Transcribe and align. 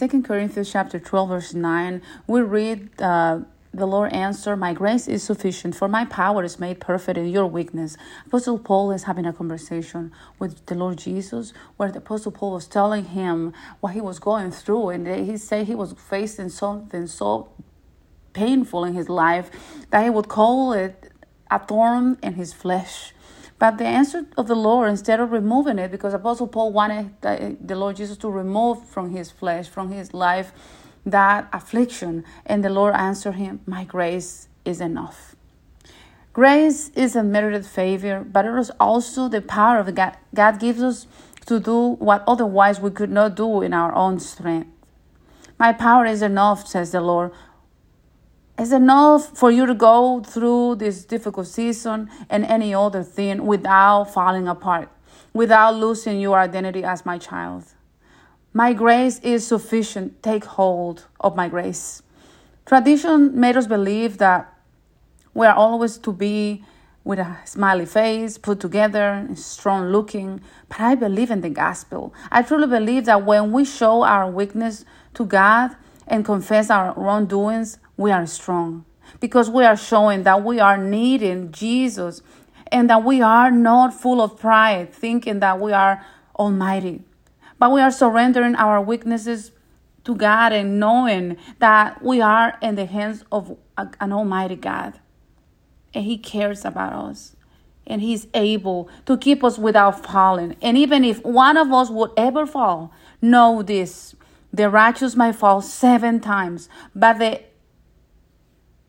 In 0.00 0.08
2 0.08 0.22
Corinthians 0.22 0.72
chapter 0.72 0.98
12, 0.98 1.28
verse 1.28 1.54
9, 1.54 2.02
we 2.26 2.40
read 2.40 3.00
uh, 3.00 3.40
the 3.72 3.86
Lord 3.86 4.12
answered, 4.12 4.56
My 4.56 4.72
grace 4.72 5.06
is 5.06 5.22
sufficient, 5.22 5.76
for 5.76 5.86
my 5.86 6.04
power 6.04 6.42
is 6.42 6.58
made 6.58 6.80
perfect 6.80 7.16
in 7.16 7.28
your 7.28 7.46
weakness. 7.46 7.96
Apostle 8.26 8.58
Paul 8.58 8.90
is 8.90 9.04
having 9.04 9.24
a 9.24 9.32
conversation 9.32 10.10
with 10.40 10.66
the 10.66 10.74
Lord 10.74 10.98
Jesus, 10.98 11.52
where 11.76 11.92
the 11.92 11.98
Apostle 11.98 12.32
Paul 12.32 12.54
was 12.54 12.66
telling 12.66 13.04
him 13.04 13.52
what 13.78 13.92
he 13.94 14.00
was 14.00 14.18
going 14.18 14.50
through, 14.50 14.88
and 14.88 15.06
he 15.06 15.36
said 15.36 15.68
he 15.68 15.76
was 15.76 15.92
facing 15.92 16.48
something 16.48 17.06
so 17.06 17.50
painful 18.32 18.84
in 18.84 18.94
his 18.94 19.08
life 19.08 19.48
that 19.90 20.02
he 20.02 20.10
would 20.10 20.26
call 20.26 20.72
it 20.72 21.12
a 21.52 21.60
thorn 21.60 22.18
in 22.20 22.34
his 22.34 22.52
flesh. 22.52 23.13
But 23.64 23.78
the 23.78 23.86
answer 23.86 24.26
of 24.36 24.46
the 24.46 24.54
Lord, 24.54 24.90
instead 24.90 25.20
of 25.20 25.32
removing 25.32 25.78
it, 25.78 25.90
because 25.90 26.12
Apostle 26.12 26.48
Paul 26.48 26.70
wanted 26.70 27.14
the 27.22 27.74
Lord 27.74 27.96
Jesus 27.96 28.18
to 28.18 28.28
remove 28.28 28.86
from 28.86 29.08
his 29.08 29.30
flesh, 29.30 29.70
from 29.70 29.90
his 29.90 30.12
life, 30.12 30.52
that 31.06 31.48
affliction. 31.50 32.24
And 32.44 32.62
the 32.62 32.68
Lord 32.68 32.94
answered 32.94 33.36
him, 33.36 33.60
My 33.64 33.84
grace 33.84 34.48
is 34.66 34.82
enough. 34.82 35.34
Grace 36.34 36.90
is 36.90 37.16
a 37.16 37.22
merited 37.22 37.64
favor, 37.64 38.22
but 38.22 38.44
it 38.44 38.52
is 38.52 38.70
also 38.78 39.30
the 39.30 39.40
power 39.40 39.78
of 39.78 39.94
God. 39.94 40.18
God 40.34 40.60
gives 40.60 40.82
us 40.82 41.06
to 41.46 41.58
do 41.58 41.92
what 41.92 42.22
otherwise 42.28 42.80
we 42.80 42.90
could 42.90 43.10
not 43.10 43.34
do 43.34 43.62
in 43.62 43.72
our 43.72 43.94
own 43.94 44.20
strength. 44.20 44.68
My 45.58 45.72
power 45.72 46.04
is 46.04 46.20
enough, 46.20 46.68
says 46.68 46.92
the 46.92 47.00
Lord. 47.00 47.30
It's 48.56 48.70
enough 48.70 49.36
for 49.36 49.50
you 49.50 49.66
to 49.66 49.74
go 49.74 50.22
through 50.24 50.76
this 50.76 51.04
difficult 51.04 51.48
season 51.48 52.08
and 52.30 52.44
any 52.44 52.72
other 52.72 53.02
thing 53.02 53.46
without 53.46 54.04
falling 54.04 54.46
apart, 54.46 54.88
without 55.32 55.74
losing 55.74 56.20
your 56.20 56.38
identity 56.38 56.84
as 56.84 57.04
my 57.04 57.18
child. 57.18 57.64
My 58.52 58.72
grace 58.72 59.18
is 59.20 59.44
sufficient. 59.44 60.22
Take 60.22 60.44
hold 60.44 61.06
of 61.18 61.34
my 61.34 61.48
grace. 61.48 62.02
Tradition 62.64 63.38
made 63.38 63.56
us 63.56 63.66
believe 63.66 64.18
that 64.18 64.54
we 65.34 65.48
are 65.48 65.54
always 65.54 65.98
to 65.98 66.12
be 66.12 66.64
with 67.02 67.18
a 67.18 67.36
smiley 67.44 67.86
face, 67.86 68.38
put 68.38 68.60
together, 68.60 69.28
strong 69.34 69.88
looking. 69.88 70.40
But 70.68 70.80
I 70.80 70.94
believe 70.94 71.32
in 71.32 71.40
the 71.40 71.50
gospel. 71.50 72.14
I 72.30 72.42
truly 72.42 72.68
believe 72.68 73.06
that 73.06 73.26
when 73.26 73.50
we 73.50 73.64
show 73.64 74.04
our 74.04 74.30
weakness 74.30 74.84
to 75.14 75.26
God 75.26 75.74
and 76.06 76.24
confess 76.24 76.70
our 76.70 76.94
wrongdoings, 76.94 77.78
we 77.96 78.10
are 78.10 78.26
strong 78.26 78.84
because 79.20 79.50
we 79.50 79.64
are 79.64 79.76
showing 79.76 80.22
that 80.24 80.42
we 80.42 80.60
are 80.60 80.78
needing 80.78 81.52
Jesus 81.52 82.22
and 82.72 82.90
that 82.90 83.04
we 83.04 83.20
are 83.20 83.50
not 83.50 83.94
full 83.94 84.20
of 84.20 84.38
pride, 84.38 84.92
thinking 84.92 85.40
that 85.40 85.60
we 85.60 85.72
are 85.72 86.04
almighty 86.36 87.02
but 87.58 87.72
we 87.72 87.80
are 87.80 87.90
surrendering 87.90 88.54
our 88.56 88.80
weaknesses 88.80 89.50
to 90.04 90.14
God 90.14 90.52
and 90.52 90.78
knowing 90.78 91.36
that 91.60 92.02
we 92.02 92.20
are 92.20 92.58
in 92.60 92.74
the 92.74 92.84
hands 92.84 93.24
of 93.32 93.56
an 93.78 94.12
almighty 94.12 94.56
God. 94.56 95.00
And 95.94 96.04
He 96.04 96.18
cares 96.18 96.64
about 96.64 96.92
us. 96.92 97.36
And 97.86 98.02
He's 98.02 98.26
able 98.34 98.88
to 99.06 99.16
keep 99.16 99.42
us 99.42 99.58
without 99.58 100.04
falling. 100.04 100.56
And 100.60 100.76
even 100.76 101.04
if 101.04 101.24
one 101.24 101.56
of 101.56 101.72
us 101.72 101.90
would 101.90 102.10
ever 102.16 102.46
fall, 102.46 102.92
know 103.22 103.62
this 103.62 104.14
the 104.52 104.70
righteous 104.70 105.16
might 105.16 105.34
fall 105.34 105.60
seven 105.60 106.20
times, 106.20 106.68
but 106.94 107.18
the 107.18 107.40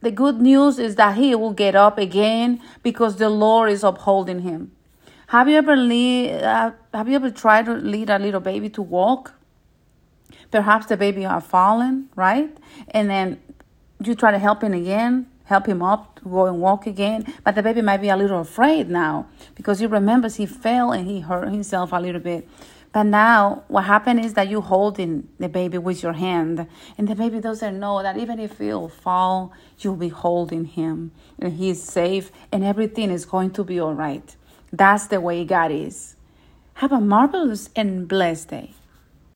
the 0.00 0.10
good 0.10 0.40
news 0.40 0.78
is 0.78 0.96
that 0.96 1.16
he 1.16 1.34
will 1.34 1.52
get 1.52 1.74
up 1.74 1.98
again 1.98 2.60
because 2.82 3.16
the 3.16 3.28
Lord 3.28 3.70
is 3.70 3.82
upholding 3.82 4.40
him. 4.40 4.72
Have 5.28 5.48
you 5.48 5.56
ever 5.56 5.76
lead, 5.76 6.42
uh, 6.42 6.72
have 6.94 7.08
you 7.08 7.16
ever 7.16 7.30
tried 7.30 7.66
to 7.66 7.74
lead 7.74 8.10
a 8.10 8.18
little 8.18 8.40
baby 8.40 8.68
to 8.70 8.82
walk? 8.82 9.34
Perhaps 10.50 10.86
the 10.86 10.96
baby 10.96 11.22
have 11.22 11.44
fallen, 11.44 12.08
right? 12.14 12.56
And 12.90 13.10
then 13.10 13.40
you 14.00 14.14
try 14.14 14.30
to 14.30 14.38
help 14.38 14.62
him 14.62 14.72
again, 14.72 15.26
help 15.44 15.66
him 15.66 15.82
up 15.82 16.16
go 16.30 16.46
and 16.46 16.60
walk 16.60 16.86
again. 16.86 17.32
But 17.44 17.54
the 17.54 17.62
baby 17.62 17.82
might 17.82 17.98
be 17.98 18.08
a 18.08 18.16
little 18.16 18.40
afraid 18.40 18.90
now 18.90 19.26
because 19.54 19.78
he 19.78 19.86
remembers 19.86 20.36
he 20.36 20.46
fell 20.46 20.92
and 20.92 21.06
he 21.06 21.20
hurt 21.20 21.48
himself 21.48 21.92
a 21.92 22.00
little 22.00 22.20
bit. 22.20 22.48
But 22.92 23.04
now 23.04 23.64
what 23.68 23.84
happened 23.84 24.24
is 24.24 24.34
that 24.34 24.48
you 24.48 24.60
holding 24.60 25.28
the 25.38 25.48
baby 25.48 25.78
with 25.78 26.02
your 26.02 26.14
hand, 26.14 26.66
and 26.96 27.08
the 27.08 27.14
baby 27.14 27.40
doesn't 27.40 27.78
know 27.78 28.02
that 28.02 28.16
even 28.16 28.38
if 28.38 28.58
he'll 28.58 28.88
fall, 28.88 29.52
you'll 29.78 29.96
be 29.96 30.08
holding 30.08 30.64
him, 30.64 31.12
and 31.38 31.52
he's 31.54 31.82
safe, 31.82 32.30
and 32.50 32.64
everything 32.64 33.10
is 33.10 33.26
going 33.26 33.50
to 33.52 33.64
be 33.64 33.78
all 33.78 33.94
right. 33.94 34.36
That's 34.72 35.06
the 35.06 35.20
way 35.20 35.44
God 35.44 35.70
is. 35.70 36.16
Have 36.74 36.92
a 36.92 37.00
marvelous 37.00 37.70
and 37.76 38.06
blessed 38.08 38.48
day. 38.48 38.72